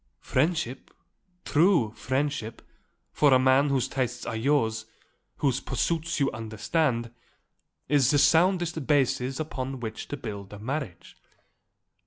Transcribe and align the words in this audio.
Friendship, 0.21 0.89
true 1.45 1.91
friendship, 1.91 2.63
for 3.11 3.31
a 3.35 3.37
man 3.37 3.69
whose 3.69 3.87
tastes 3.87 4.25
are 4.25 4.35
yours, 4.35 4.87
whose 5.37 5.59
pursuits 5.59 6.19
you 6.19 6.31
understand, 6.31 7.11
is 7.87 8.09
the 8.09 8.17
soundest 8.17 8.87
basis 8.87 9.39
upon 9.39 9.79
which 9.79 10.07
to 10.07 10.17
build 10.17 10.53
a 10.53 10.57
marriage." 10.57 11.17